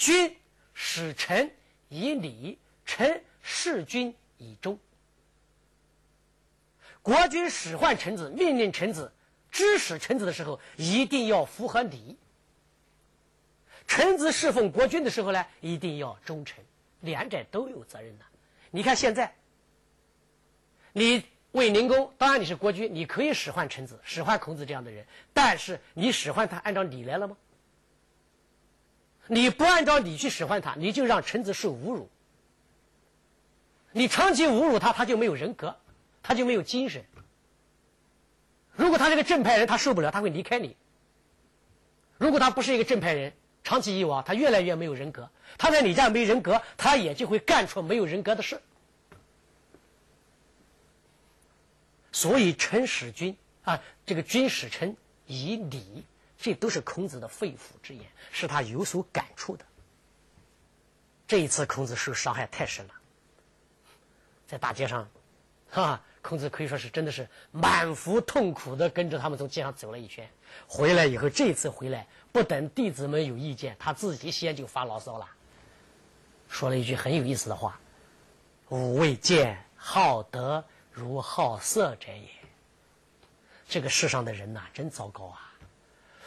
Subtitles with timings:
[0.00, 0.34] 君
[0.72, 1.52] 使臣
[1.90, 4.78] 以礼，臣事君以忠。
[7.02, 9.12] 国君使唤臣子，命令臣子，
[9.50, 12.16] 指使臣子的时候，一定要符合礼。
[13.86, 16.64] 臣子侍奉国君的时候呢，一定要忠诚，
[17.00, 18.24] 两者都有责任的。
[18.70, 19.34] 你看现在，
[20.94, 27.36] 你卫灵公，当然你是国君，你可以使唤臣子，使唤孔子这样的人，但是你使唤他按照礼来了吗？
[29.32, 32.10] 你不按照礼去使唤他，你就让臣子受侮辱。
[33.92, 35.76] 你长期侮辱他，他就没有人格，
[36.20, 37.04] 他就没有精神。
[38.72, 40.76] 如果他是个正派人，他受不了，他会离开你。
[42.18, 45.30] 如果他不是一个正派人，长期以往，他越来越没有人格。
[45.56, 48.60] 他在你这儿没人格，他也就会干出没有人格的事。
[52.10, 56.04] 所以，臣使君啊，这个君使臣以礼，
[56.40, 59.64] 这都是孔子的肺腑之言，是他有所感触的。
[61.28, 62.94] 这一次，孔子受伤害太深了，
[64.46, 65.06] 在大街上，
[65.70, 70.28] 哈，孔子可以说是真的是满腹痛苦的跟着他们从街上走了一圈。
[70.66, 72.06] 回来以后，这次回来。
[72.32, 75.28] 不等弟子们有意见，他自己先就发牢骚了，
[76.48, 77.78] 说了一句很有意思的话
[78.70, 82.28] ：“吾未见好德如好色者也。”
[83.68, 85.49] 这个世上的人呐，真糟糕啊！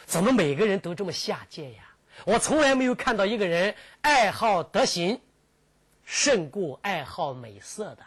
[0.04, 1.82] 怎么每个人都这么下贱呀？
[2.24, 5.20] 我从来没有看到一个人爱好德行
[6.04, 8.04] 胜过爱好美色的。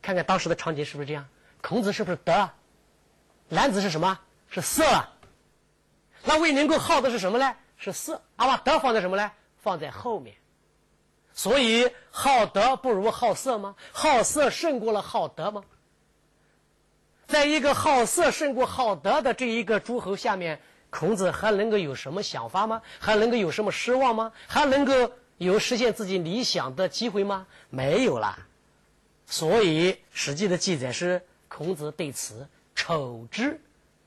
[0.00, 1.28] 看看当时的场景是不是这样？
[1.60, 2.50] 孔子是不是德？
[3.48, 4.20] 男子是什么？
[4.48, 4.84] 是色。
[6.24, 7.56] 那魏灵公好的是什么呢？
[7.76, 9.32] 是色，啊，把德放在什么呢？
[9.56, 10.36] 放在后面。
[11.32, 13.74] 所以好德不如好色吗？
[13.92, 15.64] 好色胜过了好德吗？
[17.28, 22.80] 在一个好色胜过好德的这一个诸侯下面，孔子还能够有什么想法吗？
[22.98, 24.32] 还能够有什么失望吗？
[24.46, 27.46] 还能够有实现自己理想的机会吗？
[27.68, 28.38] 没有了。
[29.26, 33.60] 所以《史记》的记载是孔子对此丑之。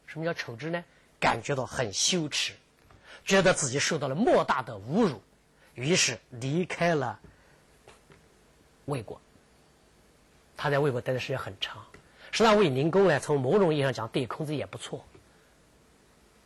[0.07, 0.83] 什么叫丑之呢？
[1.19, 2.53] 感觉到很羞耻，
[3.23, 5.21] 觉得自己受到了莫大的侮辱，
[5.75, 7.19] 于是离开了
[8.85, 9.21] 魏国。
[10.57, 11.85] 他在魏国待的时间很长，
[12.31, 15.05] 实际上魏灵公呢，从某种意义上讲，对孔子也不错，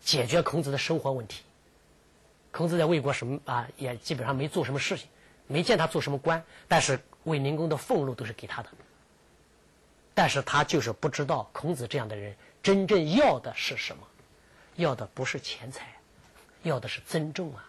[0.02, 1.44] 解决孔子的生活问题。
[2.52, 5.08] 孔子在魏国什么啊，也基本上没做什么事情，
[5.48, 8.70] 没见他做什么官，但是卫灵公的俸禄都是给他的。
[10.14, 14.08] 但是他就是不知道孔子这样的人真正要的是什么。
[14.78, 15.88] 要的不是钱财，
[16.64, 17.66] 要的是尊重啊！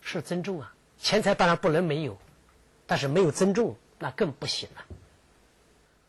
[0.00, 0.74] 是尊重啊！
[0.98, 2.18] 钱财当然不能没有，
[2.86, 4.84] 但是没有尊重那更不行了。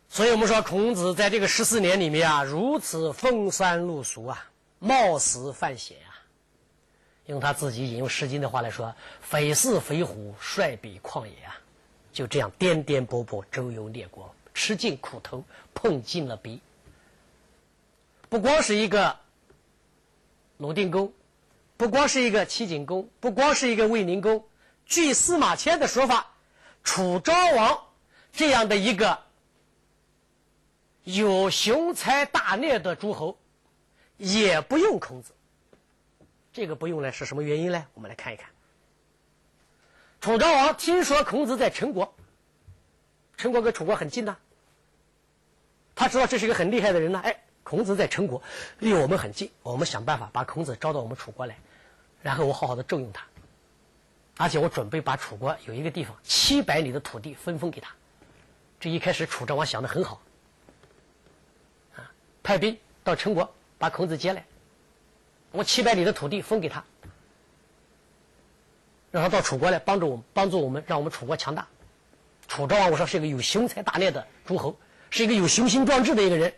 [0.10, 4.50] 所以我们说，孔子在这个十四年里面啊，如此风餐露宿啊，
[4.80, 6.10] 冒死犯险啊。
[7.28, 11.56] 用他自己引用《诗经》的话来说：“非死非虎，率彼旷野啊！”
[12.12, 15.44] 就这样颠颠簸簸周游列国，吃尽苦头，
[15.74, 16.60] 碰尽了壁。
[18.28, 19.18] 不光是一个
[20.58, 21.14] 鲁定公，
[21.78, 24.44] 不光是一个齐景公，不光是一个卫灵公。
[24.86, 26.33] 据司马迁的说法，
[26.84, 27.84] 楚昭王
[28.32, 29.20] 这样的一个
[31.04, 33.38] 有雄才大略的诸侯，
[34.18, 35.34] 也不用孔子。
[36.52, 37.86] 这个不用呢，是什么原因呢？
[37.94, 38.50] 我们来看一看。
[40.22, 42.14] 楚昭王听说孔子在陈国，
[43.38, 44.38] 陈国跟楚国很近呐，
[45.96, 47.40] 他知道这是一个很厉害的人呢，哎。
[47.66, 48.44] 孔子在陈国，
[48.80, 51.58] 离我们很近，我们想办法把孔子招到我们楚国来，
[52.22, 53.26] 然后我好好的重用他，
[54.38, 57.94] 而且我准备把楚国有一个地方七百里的土地分封给他。
[58.80, 60.22] 这一开始楚昭王想的很好，
[61.96, 62.12] 啊，
[62.44, 64.46] 派兵到陈国把孔子接来，
[65.52, 66.84] 我七百里的土地分给他，
[69.10, 71.66] 让他到楚国来帮助我们，帮助我们，让我们楚国强大。
[72.50, 74.78] 楚昭王我说是一个有雄才大略的诸侯，
[75.10, 76.54] 是一个有雄心壮志的一个人。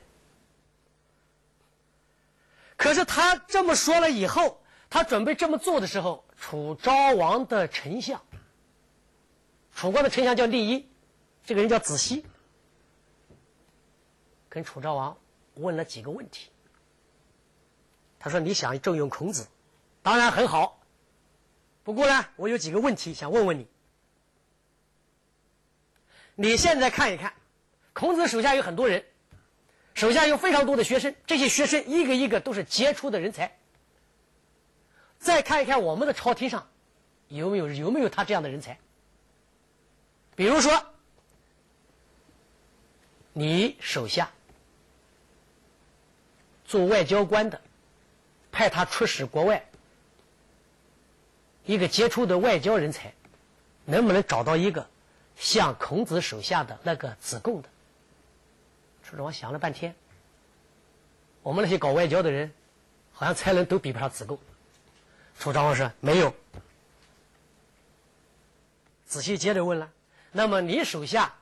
[2.75, 4.59] 可是他这么说了以后，
[4.89, 8.21] 他准备这么做的时候，楚昭王的丞相，
[9.73, 10.87] 楚国的丞相叫厉一，
[11.43, 12.25] 这个人叫子西，
[14.49, 15.17] 跟楚昭王
[15.55, 16.49] 问了几个问题。
[18.19, 19.47] 他说：“你想重用孔子，
[20.01, 20.81] 当然很好，
[21.83, 23.67] 不过呢，我有几个问题想问问你。
[26.35, 27.33] 你现在看一看，
[27.93, 29.05] 孔子手下有很多人。”
[29.95, 33.57] 手下有非常多的学生，这些学生一个一个都是杰出的人才。
[35.25, 36.67] 再看一看我们的朝廷上，
[37.29, 38.77] 有没有有没有他这样的人才？
[40.35, 40.85] 比如说，
[43.33, 44.29] 你手下
[46.63, 47.59] 做外交官的
[48.51, 49.65] 派他出使国外，
[51.65, 53.11] 一个杰出的外交人才，
[53.83, 54.87] 能不能找到一个
[55.35, 57.69] 像孔子手下的那个子贡的？
[59.03, 59.95] 楚庄王想了半天，
[61.41, 62.53] 我们那些搞外交的人，
[63.11, 64.37] 好像才能都比不上子贡。
[65.39, 66.33] 楚庄王说：“没有。”
[69.05, 69.91] 仔细接着问了
[70.31, 71.35] ：“那么你手下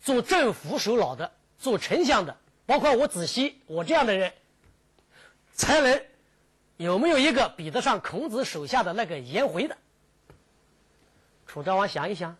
[0.00, 2.36] 做政府首脑的，做丞相的，
[2.66, 4.32] 包括我子西，我这样的人？”
[5.54, 6.02] 才能
[6.78, 9.76] 有没有一个比得上孔子手下的那个颜回的？
[11.46, 12.34] 楚昭王想一想，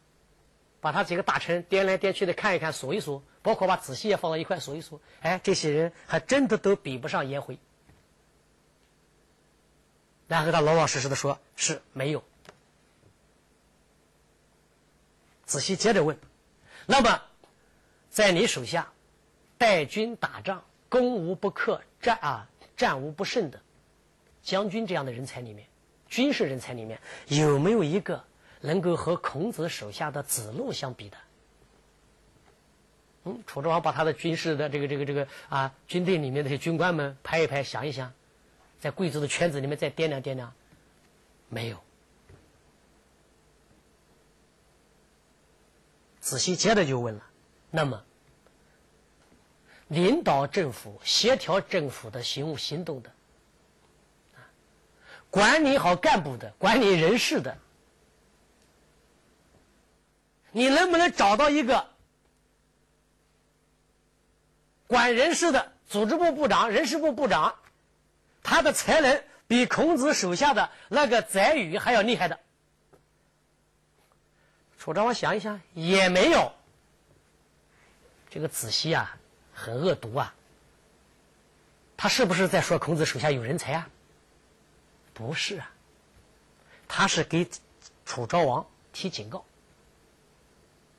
[0.80, 7.58] 把他几个大臣颠来颠去的看一看，数一数，包括把子细也放到一块数一数，哎，这些人还真的都比不上颜回。
[10.30, 12.22] 然后他老老实实的说：“是没有。”
[15.44, 16.16] 仔细接着问
[16.86, 17.20] ：“那么，
[18.10, 18.92] 在你手下
[19.58, 23.60] 带军打仗，攻无不克，战啊？”战无不胜的
[24.40, 25.66] 将军这样的人才里面，
[26.06, 28.22] 军事人才里面有没有一个
[28.60, 31.16] 能够和孔子手下的子路相比的？
[33.24, 38.14] 嗯，楚庄王把他的军事的这个这个这个啊军队里面那些军官们拍一拍，想一想，
[38.80, 40.52] 在贵族的圈子里面再掂量掂量，
[41.48, 41.78] 没有。
[46.20, 47.24] 仔细接着就问了，
[47.70, 48.04] 那么？
[49.88, 53.12] 领导政府、协调政府的行务行动的，
[55.30, 57.58] 管理好干部的、管理人事的，
[60.52, 61.88] 你能不能找到一个
[64.86, 67.58] 管人事的组织部部长、人事部部长，
[68.42, 72.38] 他的才能比孔子手下的那个宰予还要厉害的？
[74.78, 76.52] 楚昭王想一想，也没有。
[78.28, 79.16] 这个子西啊。
[79.52, 80.34] 很恶毒啊！
[81.94, 83.90] 他是不是在说孔子手下有人才啊？
[85.12, 85.70] 不是啊，
[86.88, 87.46] 他是给
[88.06, 89.44] 楚昭王提警告。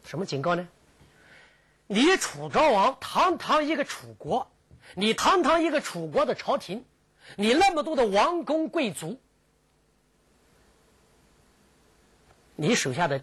[0.05, 0.67] 什么警告呢？
[1.87, 4.51] 你楚昭王堂堂一个楚国，
[4.93, 6.85] 你堂堂一个楚国的朝廷，
[7.35, 9.19] 你那么多的王公贵族，
[12.55, 13.21] 你手下的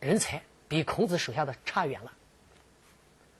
[0.00, 2.12] 人才比孔子手下的差远了。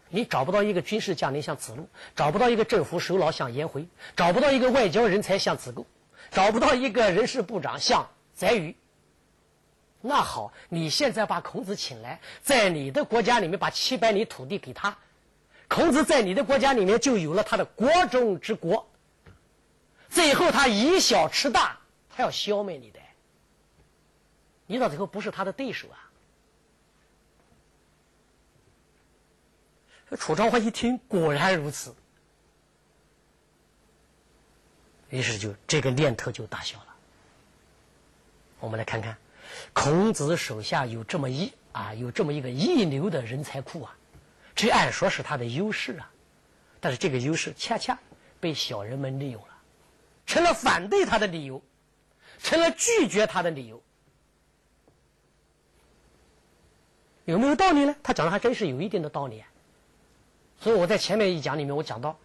[0.08, 5.84] 你找不到一个军事将领像子路，找不到一个政府首脑像颜回，找不到一个外交人才像子贡，
[6.30, 8.76] 找不到一个人事部长像宰予。
[10.00, 14.96] 那好，你现在把孔子请来，在你的国家里面把七百里土地给他，
[15.66, 18.88] 孔子在你的国家里面就有了他的国中之国。
[20.16, 21.78] 最后他以小吃大，
[22.08, 22.98] 他要消灭你的，
[24.66, 26.00] 你到最后不是他的对手啊。
[30.16, 31.94] 楚昭王一听，果然如此，
[35.10, 36.96] 于是就这个念头就打消了。
[38.58, 39.18] 我们来看看，
[39.74, 43.94] 孔子手下有这么一啊，有这么一个一流的人才库啊，
[44.54, 46.10] 这按说是他的优势啊，
[46.80, 47.98] 但是这个优势恰恰
[48.40, 49.48] 被小人们利用了，
[50.26, 51.62] 成了反对他的理由，
[52.42, 53.82] 成了拒绝他的理由。
[57.24, 57.96] 有没有道理呢？
[58.02, 59.48] 他讲的还真是有一定的道理啊。
[60.60, 62.18] 所以我在前面一讲里面，我讲到，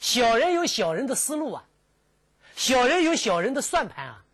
[0.00, 1.64] 小人有小人的思路啊，
[2.56, 4.24] 小人有小人的算盘啊，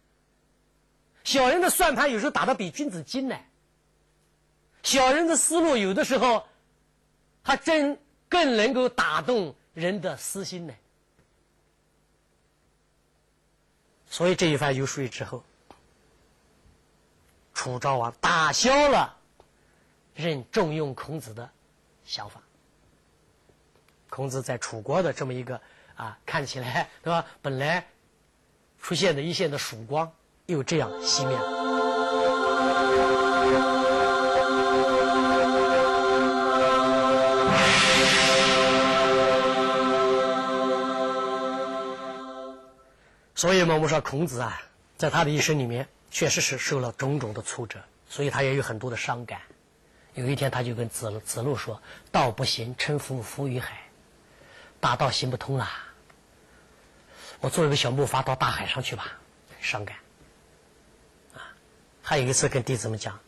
[1.22, 3.36] 小人的算盘有时候打的比君子精呢，
[4.82, 6.46] 小人的思路有的时候，
[7.42, 10.74] 还真更能够打动人的私心呢。
[14.20, 15.42] 所以这一番游说之后，
[17.54, 19.16] 楚昭王打消了
[20.14, 21.48] 任重用孔子的
[22.04, 22.38] 想法。
[24.10, 25.58] 孔子在楚国的这么一个
[25.94, 27.24] 啊，看起来对吧？
[27.40, 27.88] 本来
[28.78, 30.12] 出现的一线的曙光，
[30.44, 31.59] 又这样熄灭了。
[43.40, 44.60] 所以嘛，我们说孔子啊，
[44.98, 49.40] 在他的一生里面，确实是受了种种的挫折，所以他也有很多的伤感。
[50.12, 51.80] 有一天，他就跟子路子路说
[52.12, 53.78] ：“道不行，称夫浮于海。”
[54.78, 55.66] 大道行不通了，
[57.40, 59.06] 我做一个小木筏到大海上去吧，
[59.62, 59.96] 伤感。
[61.32, 61.40] 啊，
[62.02, 63.18] 还有一次跟弟子们讲，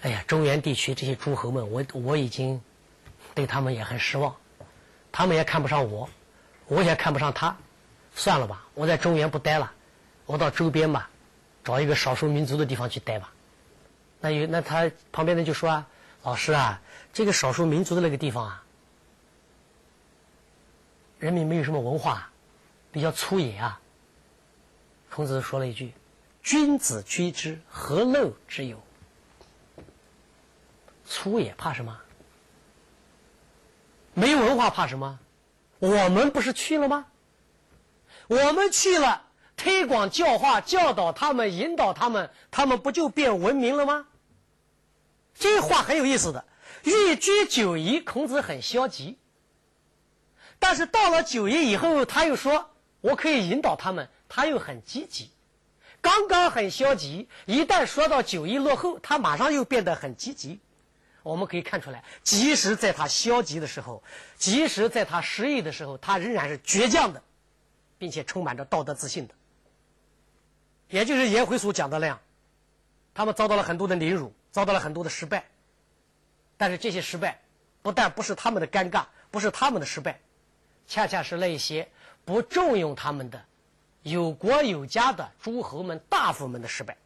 [0.00, 2.62] 哎呀，中原地区这些诸侯们，我我已经
[3.34, 4.34] 对他们也很失望，
[5.12, 6.08] 他们也看不上我，
[6.66, 7.58] 我也看不上他，
[8.14, 9.72] 算了吧，我在中原不待了，
[10.26, 11.10] 我到周边吧，
[11.64, 13.32] 找一个少数民族的地方去待吧。
[14.20, 15.88] 那有那他旁边的就说啊，
[16.22, 16.80] 老师啊，
[17.12, 18.64] 这个少数民族的那个地方啊。
[21.18, 22.30] 人民没有什么文化，
[22.90, 23.80] 比较粗野啊。
[25.10, 25.92] 孔子说了一句
[26.42, 28.82] ：“君子居之，何陋之有？”
[31.06, 31.98] 粗野怕什么？
[34.14, 35.18] 没文化怕什么？
[35.78, 37.06] 我们不是去了吗？
[38.28, 39.22] 我们去了，
[39.56, 44.06] 推广教化，教导他们，引导他们，他们不就变文明了吗？
[45.34, 46.44] 这话很有意思的。
[46.84, 49.18] 欲居九夷，孔子很消极。
[50.58, 55.30] 但是到了九夷以后，他又说：“我可以引导他们。”他又很积极。
[56.00, 60.58] 刚刚很消极，一旦说到九夷落后，他马上又变得很积极。
[61.22, 64.02] 我们可以看出来，即使在他消极的时候，
[64.36, 67.22] 即使在他失意的时候，他仍然是倔强的，
[68.02, 69.34] 并且充满着道德自信的。
[70.88, 72.18] 也就是颜回所讲的那样，
[73.14, 75.44] 他们遭到了很多的凌辱，遭到了很多的失败。
[76.56, 77.40] 但是这些失败，
[77.80, 80.18] 不但不是他们的尴尬，不是他们的失败，
[80.88, 81.88] 恰恰是那些
[82.24, 83.44] 不重用他们的
[84.02, 86.96] 有国有家的诸侯们、大夫们的失败。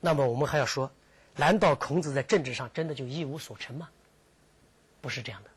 [0.00, 0.90] 那么我们还要说。
[1.38, 3.88] 难道孔子在政治上真的就一无所成吗？
[5.00, 5.50] 不是这样的。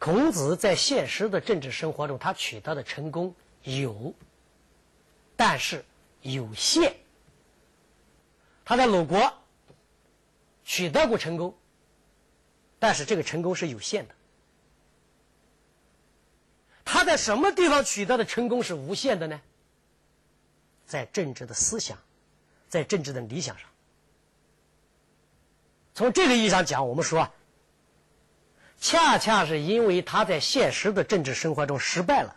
[0.00, 4.14] 孔子在现实的政治生活中，他取得的成功有，
[5.36, 5.84] 但是
[6.22, 6.96] 有限。
[8.64, 9.34] 他在鲁国
[10.64, 11.54] 取得过成功，
[12.78, 14.14] 但是这个成功是有限的。
[16.82, 19.38] 他在什么地方取得的成功是无限的呢？
[20.86, 21.98] 在政治的思想，
[22.70, 23.68] 在政治的理想上。
[25.92, 27.34] 从这个意义上讲，我们说啊，
[28.80, 32.34] 恰恰是因为他在现实的政治生活中失败了，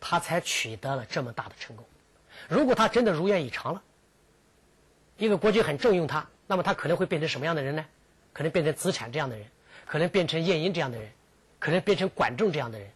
[0.00, 1.86] 他才取得了这么大的成功。
[2.48, 3.82] 如果他真的如愿以偿了，
[5.18, 7.84] 一个国君很重用他，那么他可能会变成什么样的人呢？
[8.32, 9.46] 可能变成子产这样的人，
[9.84, 11.12] 可能变成晏婴这样的人，
[11.58, 12.90] 可能变成管仲这样的人，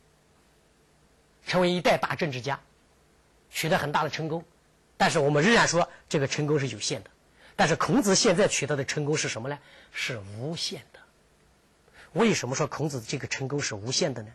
[1.47, 2.59] 成为一代大政治家，
[3.51, 4.43] 取得很大的成功。
[4.97, 7.11] 但是我们仍然说，这个成功是有限的。
[7.55, 9.59] 但是孔子现在取得的成功是什么呢？
[9.93, 10.96] 是无限的。
[12.17, 14.31] 为什么说孔子这个成功是无限的呢？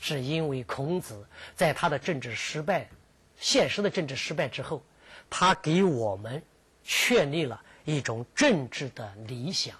[0.00, 1.26] 是因为孔子
[1.56, 2.88] 在他的政治失败、
[3.38, 4.82] 现实的政治失败之后，
[5.30, 6.42] 他给我们
[6.84, 9.76] 确立了一种政治的理想。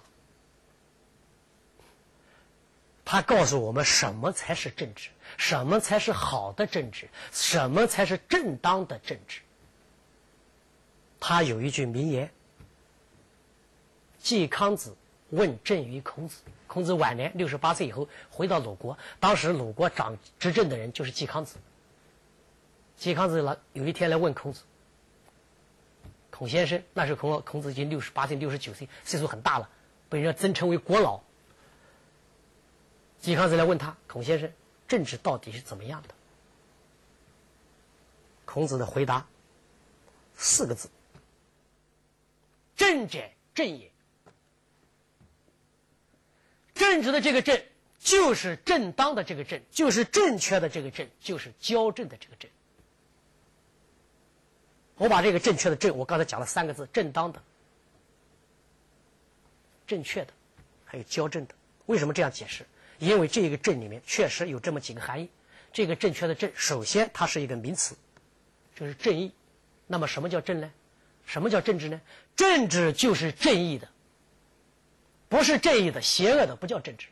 [3.05, 9.41] 他告诉我们什么才是政治，什么才是好的政治，什么才是正当的政治。
[11.19, 12.29] 他有一句名言。
[14.19, 14.97] 季康子
[15.29, 16.37] 问政于孔子，
[16.75, 21.55] 孔子晚年六十八岁以后回到鲁国，当时鲁国掌执政的人就是季康子。
[22.97, 24.63] 季康子来有一天来问孔子，
[26.31, 29.69] 孔先生，那时候孔孔子已经六十八岁、六十九岁，岁数很大了，
[30.09, 31.21] 被人尊称为国老。
[33.21, 34.51] 季康子来问他，孔先生，
[34.85, 36.09] 政治到底是怎么样的？
[38.43, 39.25] 孔子的回答
[40.35, 40.89] 四个字：
[42.75, 43.19] 政者，
[43.53, 43.94] 正也。
[46.75, 47.59] 政治的这个正，
[47.99, 52.51] 就是正当的这个正，就是正确的这个正，就是交正的这个正。
[54.97, 57.41] 我把这个正确的正，我刚才讲了三个字：正当的、
[59.87, 60.31] 正确的，
[60.85, 61.55] 还有交正的。
[61.87, 62.65] 为什么这样解释？
[62.99, 65.29] 因为这个正里面确实有这么几个含义。
[65.73, 67.95] 这个正确的正，首先它是一个名词，
[68.75, 69.33] 就是正义。
[69.87, 70.71] 那么什么叫正呢？
[71.25, 71.99] 什么叫政治呢？
[72.35, 73.89] 政治就是正义的。
[75.27, 77.07] 不是正义的，邪恶的不叫政治。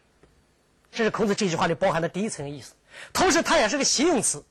[0.91, 2.75] 这是孔子这句话里包含的第一层意思。
[3.11, 4.43] 同时，它也是个形容词，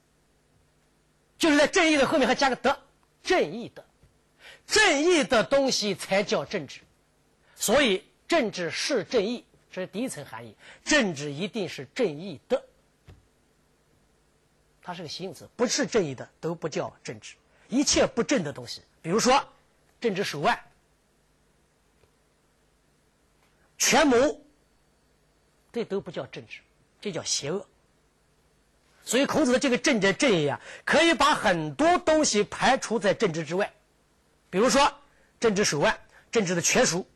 [1.39, 2.77] 就是在正义的后面还加个德，
[3.23, 3.85] 正义的，
[4.67, 6.81] 正义的东西才叫政治。
[7.55, 10.57] 所以，政治是正义，这是第一层含义。
[10.85, 12.61] 政治一定是正义的，
[14.83, 17.37] 它是个形容词，不是正义的都不叫政治。
[17.69, 19.41] 一切不正的东西，比如说
[20.01, 20.59] 政治手腕。
[23.83, 24.41] 权谋，
[25.73, 26.61] 这都不叫政治，
[27.01, 27.67] 这叫邪恶。
[29.03, 33.75] 所以孔子的这个政治正义啊，可以把很多东西排除在政治之外。
[34.51, 34.93] 比如说
[35.41, 35.99] 政治手腕、
[36.31, 37.09] 政治的权术，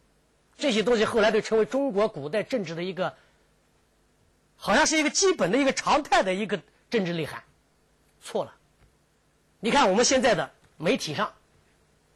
[0.58, 3.16] 这些东西后来都成为中国古代政治的一个，
[4.56, 7.44] 好像是一个基本的一个常态的一个政治内涵。
[8.20, 8.52] 错了，
[9.60, 11.32] 你看我们现在的媒体上，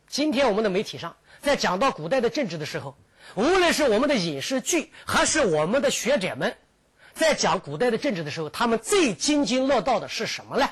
[0.09, 2.97] 今天我们的媒体上，在讲到古代的政治的时候。
[3.35, 6.57] 无论是我们的影视剧，还是我们的学者们，
[7.13, 10.69] 在讲古代的政治的时候，他们最津津乐道的是什么呢？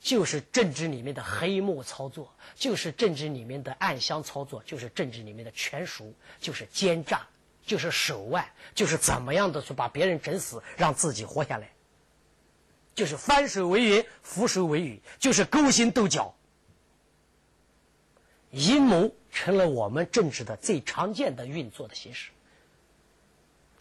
[0.00, 7.26] 就是政治里面的黑幕操作，就是政治里面的暗箱操作，就是政治里面的权术，就是奸诈，
[7.64, 11.68] 就是手腕，就是怎么样的去把别人整死，让自己活下来。
[12.94, 16.34] 就是翻手为云，覆手为雨，就是勾心斗角。
[18.50, 22.30] 阴谋成了我们政治的最常见的运作的形式。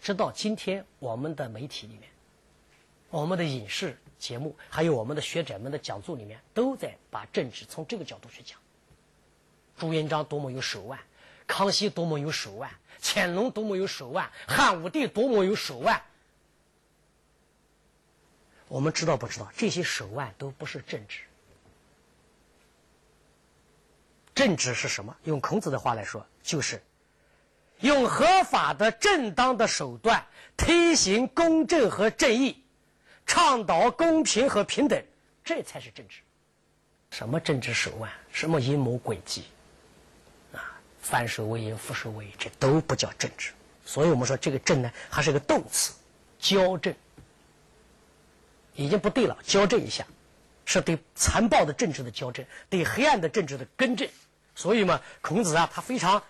[0.02, 2.10] 直到今天，我们的媒体里面，
[3.10, 8.60] 我们的影视节目，还有我们的学者们的讲座里面，都在把政治从这个角度去讲。
[9.78, 11.00] 朱元璋多么有手腕，
[11.48, 12.70] 康熙多么有手腕，
[13.02, 16.04] 乾隆多么有手腕，汉武帝多么有手腕。
[18.68, 19.50] 我们知道不知道？
[19.56, 21.22] 这些手腕都不是政治。
[24.36, 25.16] 政治是什么？
[25.24, 26.84] 用孔子的话来说，就是
[27.80, 30.24] 用合法的、正当的手段
[30.58, 32.62] 推行公正和正义，
[33.26, 35.02] 倡导公平和平等，
[35.44, 36.18] 这才是政治。
[37.12, 38.12] 什么政治手腕？
[38.30, 39.46] 什么阴谋诡计？
[40.54, 40.60] 啊，
[41.02, 43.52] 翻手为云，覆手为雨，这都不叫政治。
[43.86, 45.94] 所以我们说，这个“正”呢，还是个动词，
[46.40, 46.94] 矫正。
[48.74, 50.06] 已经不对了，矫正一下，
[50.66, 54.06] 是对残暴的政治的矫正，对黑暗的政治的更正。
[54.56, 56.24] 所以嘛，孔子啊，他非常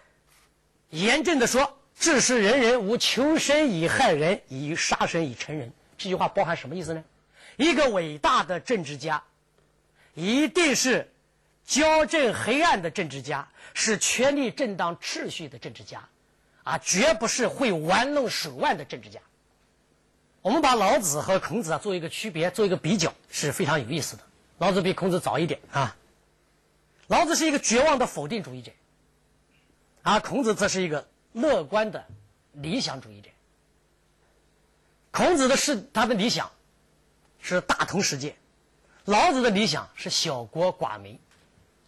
[0.90, 7.04] 严正的说：“治世仁人无求生以害人，以杀生以成仁。”这句话包含什么意思呢？
[7.58, 9.24] 一个伟大的政治家，
[10.14, 11.10] 一定是
[11.66, 16.04] 矫正黑暗的政治家，是权力正当秩序的政治家，
[16.64, 19.20] 啊，绝不是会玩弄手腕的政治家。
[20.42, 24.24] 我们把老子和孔子啊做一个区别，做一个比较是非常有意思的。
[24.58, 25.96] 老子比孔子早一点啊，
[27.08, 28.72] 老子是一个绝望的否定主义者，
[30.02, 32.06] 而孔子则是一个乐观的
[32.54, 33.30] 理想主义者。
[35.12, 36.52] 孔子的是他的理想
[37.40, 38.36] 是大同世界，
[39.06, 41.20] 老子的理想是小国寡民。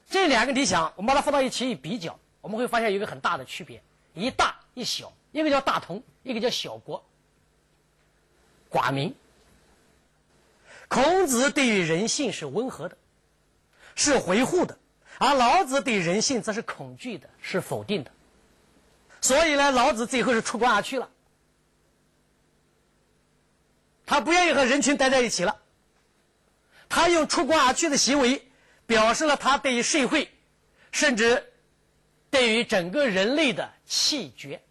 [0.10, 3.82] 这两个理想，我们把它放到一起一比较，我们会发现有一个很大的区别：
[4.14, 7.04] 一大一小，一个叫大同，一个叫小国。
[8.72, 9.14] 寡民，
[10.88, 12.98] 孔子对于人性是温和的，
[13.96, 14.78] 是维护的，
[15.18, 18.12] 而老子对人性则是恐惧的，是否定的。
[19.20, 21.10] 所以呢，老子最后是出关而去了，
[24.06, 25.60] 他不愿意和人群待在一起了，
[26.88, 28.48] 他用出关而去的行为，
[28.86, 30.30] 表示了他对于社会，
[30.92, 31.52] 甚至
[32.30, 34.62] 对于整个人类的弃绝。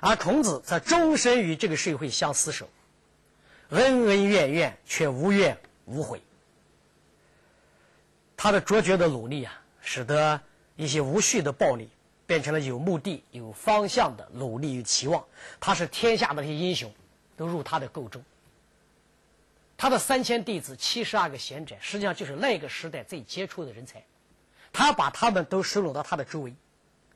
[0.00, 2.68] 而孔子则终身与这个社会相厮守，
[3.68, 6.20] 恩恩怨怨却无怨无悔。
[8.42, 10.40] 他的卓绝的努力啊，使得
[10.74, 11.88] 一些无序的暴力
[12.26, 15.24] 变成了有目的、有方向的努力与期望。
[15.60, 16.92] 他是天下的那些英雄
[17.36, 18.20] 都入他的构中。
[19.76, 24.02] 他的三千弟子、七十二个贤者，实际上就是那个时代最杰出的人才。
[24.72, 26.52] 他把他们都收拢到他的周围，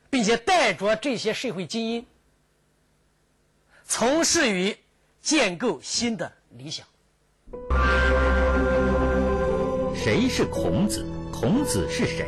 [0.09, 2.07] 并且带着这些社会精英。
[3.85, 4.79] 从事于
[5.21, 6.87] 建构新的理想。
[9.97, 11.05] 谁是孔子？
[11.39, 12.27] 孔子是谁？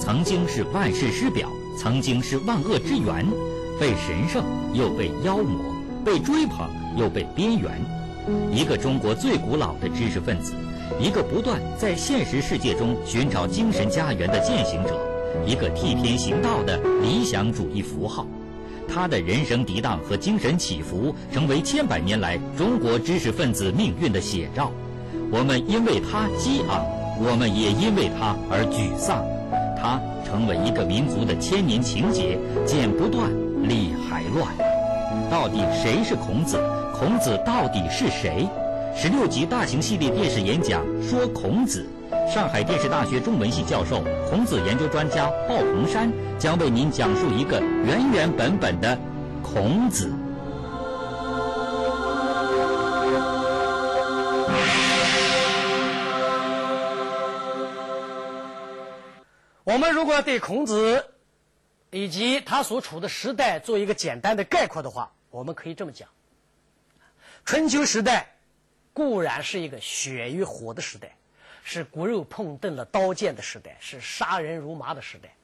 [0.00, 3.26] 曾经是万世师表，曾经是万恶之源，
[3.78, 4.42] 被神圣
[4.72, 6.66] 又被妖魔，被追捧
[6.96, 7.78] 又被边缘。
[8.50, 10.54] 一个中国最古老的知识分子，
[10.98, 14.98] 一个不断在现实世界中寻找精神家园的践行者，
[15.46, 18.26] 一个替天行道的理想主义符号。
[18.88, 24.72] 他的人生涤荡和精神起伏，成为千百年来中国知识分子命运的写照。
[25.30, 26.86] 我们因为他激昂，
[27.18, 29.24] 我们也因为他而沮丧。
[29.78, 33.30] 他成为一个民族的千年情结，剪不断，
[33.62, 34.48] 理还乱。
[35.30, 36.58] 到底谁是孔子？
[36.98, 38.48] 孔子到底是谁？
[38.94, 41.86] 十六集大型系列电视演讲说孔子。
[42.32, 48.98] 上海电视大学中文系教授、孔子研究专家鲍鹏山将为您讲述一个原原本本的
[49.42, 50.10] 孔子。
[59.76, 61.12] 我们如果对孔子
[61.90, 66.08] 以及他所处的时代做一个简单的概括的话，我们可以这么讲：
[67.44, 68.36] 春秋时代
[68.94, 71.14] 固然是一个血与火的时代。
[71.62, 75.34] 是骨肉碰钝了刀剑的时代，是杀人如麻的时代，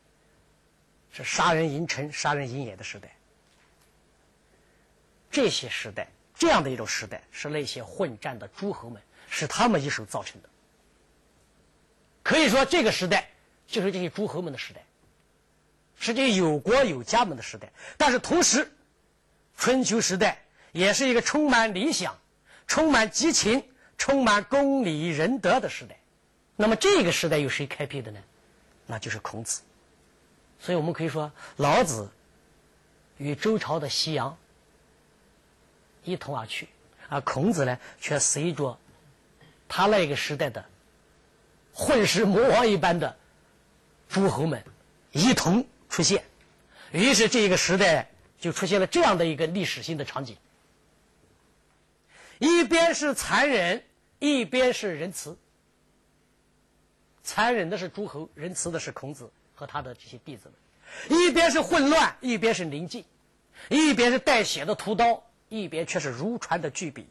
[1.12, 3.14] 是杀人淫臣、杀人淫野的时代。
[5.30, 10.48] 这些时代，这样的一种时代，是那些混战的诸侯们，是他们一手造成的。
[12.22, 13.28] 可以说，这个时代
[13.72, 14.84] 就是这些诸侯们的时代，
[15.98, 17.72] 是这有国有家们的时代。
[17.96, 18.70] 但是同时，
[19.56, 22.18] 春秋时代也是一个充满理想、
[22.66, 23.64] 充满激情、
[23.96, 25.96] 充满公理仁德的时代。
[26.54, 28.20] 那么这个时代由谁开辟的呢？
[28.86, 29.62] 那就是孔子。
[30.60, 32.10] 所以我们可以说，老子
[33.16, 34.36] 与周朝的夕阳
[36.04, 36.68] 一同而去，
[37.08, 38.78] 而孔子呢，却随着
[39.66, 40.64] 他那个时代的
[41.72, 43.16] 混世魔王一般的
[44.12, 44.62] 诸侯们
[45.10, 46.22] 一同出现，
[46.92, 50.36] 于是这个时代就出现了这样的一个历史性的场景：
[52.38, 53.82] 一边是残忍，
[54.18, 55.38] 一边是仁慈。
[57.22, 60.50] 残忍的是诸侯，仁慈的是孔子和他的这些弟子
[61.08, 63.04] 们；一边是混乱，一边是宁静；
[63.70, 67.04] 一边是带血的屠刀，一边却是如传的巨笔；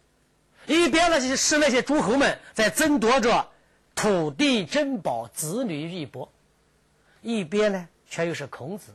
[0.67, 3.49] 一边呢是那些诸侯们在争夺着
[3.95, 6.29] 土地珍宝、子女玉帛；
[7.21, 8.93] 一边呢却又是孔子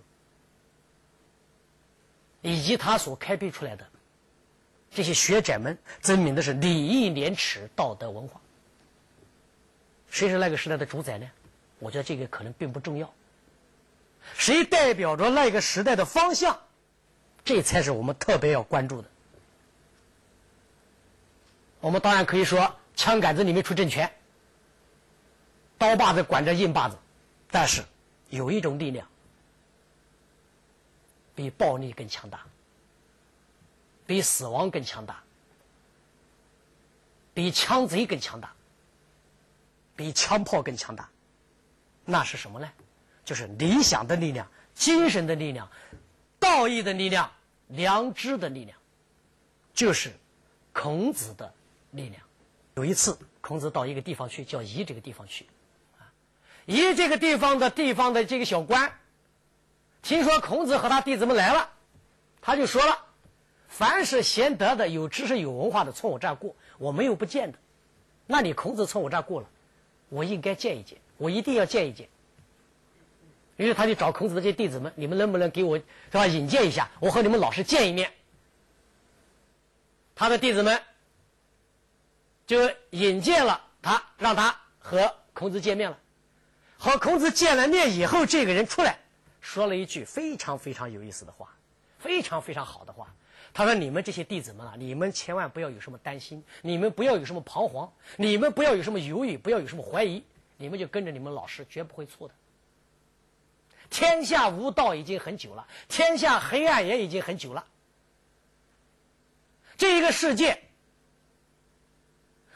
[2.42, 3.86] 以及他所开辟出来的
[4.90, 8.40] 这些学者们，证明的是礼义廉耻、道德文化。
[10.10, 11.30] 谁是那个时代的主宰呢？
[11.78, 13.12] 我觉得这个可能并不重要。
[14.34, 16.60] 谁代表着那个时代的方向，
[17.44, 19.08] 这才是我们特别要关注的。
[21.80, 24.10] 我们当然可以说，枪杆子里面出政权，
[25.76, 26.96] 刀把子管着硬把子，
[27.50, 27.84] 但是
[28.30, 29.08] 有一种力量
[31.34, 32.46] 比暴力更强大，
[34.06, 35.22] 比死亡更强大，
[37.34, 38.52] 比枪贼更强大。
[39.98, 41.08] 比枪炮更强大，
[42.04, 42.70] 那是什么呢？
[43.24, 45.70] 就是理想的力量、精神的力量、
[46.38, 47.32] 道义的力量、
[47.68, 48.78] 良知的力量，
[49.72, 50.12] 就是
[50.74, 51.50] 孔子的
[51.92, 52.22] 力量。
[52.74, 55.46] 有一次，孔子到一个地方去，叫夷这个地方去，
[56.66, 58.92] 啊，夷这个地方的地方的这个小官，
[60.02, 61.70] 听说孔子和他弟子们来了，
[62.40, 62.98] 他就说了
[63.68, 67.58] ：“凡是贤德的、有知识、有文化的，从我这儿过，我没有不见的。
[68.26, 69.48] 那你孔子从我这儿过了。”
[70.08, 72.08] 我应该见一见，我一定要见一见。
[73.56, 76.88] 于是他就找孔子的这些弟子们：“你们能不能给我是吧引荐一下？
[77.00, 78.12] 我和你们老师见一面。”
[80.14, 80.80] 他的弟子们
[82.46, 85.98] 就引荐了他，让他和孔子见面了。
[86.78, 88.98] 和孔子见了面以后，这个人出来
[89.40, 91.54] 说了一句非常非常有意思的话，
[91.98, 93.12] 非常非常好的话。
[93.54, 100.22] 他说：“你们这些弟子们啊，你们千万不要有什么担心，你们不要有什么彷徨，你们不要有什么犹豫，不要有什么怀疑，
[100.58, 102.34] 你们就跟着你们老师，绝不会错的。
[103.88, 107.64] 天下无道已经很久了，天下黑暗也已经很久了。
[109.78, 110.60] 这一个世界，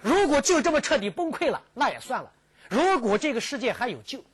[0.03, 2.31] 如果就这么彻底崩溃了，那也算了；
[2.71, 4.25] 如果这个世界还有救，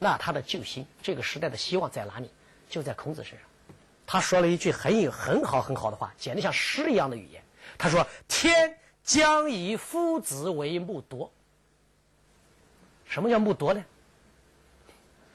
[0.00, 2.28] 那他的救星，这个时代的希望在哪里？
[2.68, 3.48] 就在孔子身上。”
[4.04, 7.42] 他说了一句很有很好很好的话，简直像诗一样的语言。
[7.78, 11.30] 他说：“天将以夫子为木铎。”
[13.06, 13.84] 什么叫木铎呢？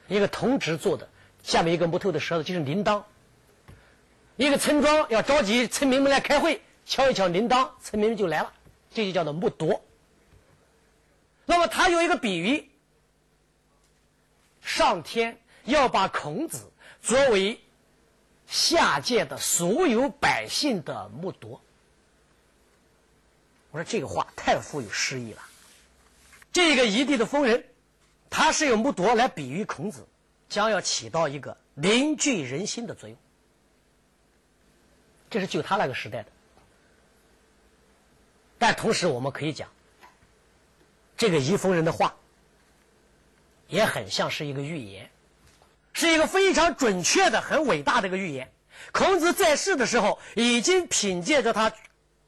[0.08, 1.08] 一个铜纸做的，
[1.42, 3.04] 下面一个木头的舌头，就是铃铛。
[4.36, 8.52] 一个村庄要召集村民们来开会，敲一敲铃铛，村民们就来了，
[8.92, 9.80] 这就叫做木铎。
[11.46, 12.70] 那么他有一个比喻：
[14.62, 17.60] 上天要把孔子作为。
[18.46, 21.62] 下界的所有百姓的木铎，
[23.70, 25.42] 我说这个话太富有诗意了。
[26.52, 27.64] 这个一地的疯人，
[28.28, 30.06] 他是用木铎来比喻孔子，
[30.50, 33.16] 将要起到一个凝聚人心的作用。
[35.30, 36.28] 这是就他那个时代的，
[38.58, 39.70] 但同时我们可以讲，
[41.16, 42.16] 这个夷风人的话，
[43.68, 45.10] 也很像是一个预言。
[45.96, 48.52] 是一个非常准确的、很伟大的一个预言。
[48.90, 51.72] 孔子在世的时候，已经凭借着他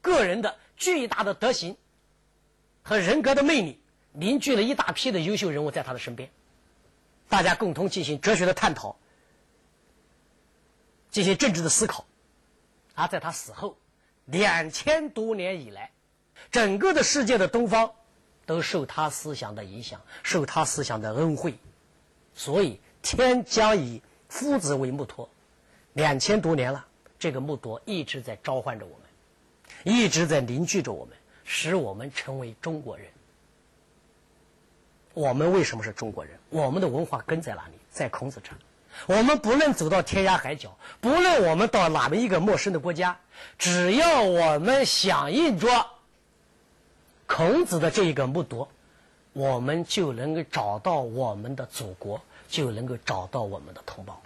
[0.01, 1.75] 个人的巨大的德行
[2.81, 3.81] 和人格的魅力，
[4.13, 6.31] 凝聚了一大批的优秀人物在他的身边，
[7.27, 8.97] 大家共同进行哲学的探讨，
[11.11, 12.05] 进行政治的思考。
[12.95, 13.77] 而在他死后
[14.23, 15.91] 两千多年以来，
[16.49, 17.91] 整个的世界的东方
[18.47, 21.53] 都受他思想的影响，受他思想的恩惠，
[22.33, 22.79] 所以。
[22.99, 25.29] 天将以夫子为木托，
[25.93, 26.85] 两千多年了，
[27.17, 33.07] 这个木铎一直在召唤着我们，一直在凝聚着我们，使我们成为中国人。
[35.13, 36.37] 我们为什么是中国人？
[36.49, 37.75] 我们的文化根在哪里？
[37.89, 38.57] 在孔子这儿。
[39.05, 43.17] 我们不论走到天涯海角，不论我们到哪么一个陌生的国家，
[43.57, 45.69] 只要我们响应着
[47.27, 48.67] 孔子的这一个木铎，
[49.33, 52.19] 我们就能够找到我们的祖国。
[52.49, 54.21] 就能够找到我们的同胞。